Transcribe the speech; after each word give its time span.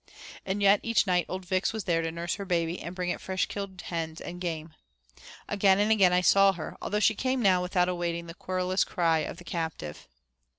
And 0.47 0.63
yet 0.63 0.79
each 0.81 1.05
night 1.05 1.27
old 1.29 1.45
Vix 1.45 1.73
was 1.73 1.83
there 1.83 2.01
to 2.01 2.11
nurse 2.11 2.33
her 2.33 2.43
baby 2.43 2.79
and 2.81 2.95
bring 2.95 3.11
it 3.11 3.21
fresh 3.21 3.45
killed 3.45 3.79
hens 3.83 4.19
and 4.19 4.41
game. 4.41 4.73
Again 5.47 5.77
and 5.77 5.91
again 5.91 6.11
I 6.11 6.21
saw 6.21 6.53
her, 6.53 6.75
although 6.81 6.99
she 6.99 7.13
came 7.13 7.39
now 7.39 7.61
without 7.61 7.87
awaiting 7.87 8.25
the 8.25 8.33
querulous 8.33 8.83
cry 8.83 9.19
of 9.19 9.37
the 9.37 9.43
captive. 9.43 10.07